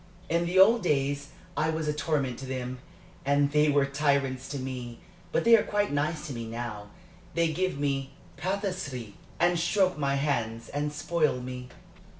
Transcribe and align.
In 0.29 0.47
the 0.47 0.57
old 0.57 0.81
days 0.81 1.27
I 1.55 1.69
was 1.69 1.87
a 1.87 1.93
torment 1.93 2.39
to 2.39 2.47
them, 2.47 2.79
and 3.23 3.51
they 3.51 3.69
were 3.69 3.85
tyrants 3.85 4.47
to 4.49 4.57
me. 4.57 4.99
But 5.31 5.43
they 5.43 5.55
are 5.55 5.61
quite 5.61 5.91
nice 5.91 6.25
to 6.25 6.33
me 6.33 6.47
now 6.47 6.89
they 7.35 7.53
give 7.53 7.77
me 7.77 8.15
patisserie, 8.35 9.13
and 9.39 9.59
stroke 9.59 9.99
my 9.99 10.15
hands 10.15 10.69
and 10.69 10.91
spoil 10.91 11.39
me." 11.39 11.69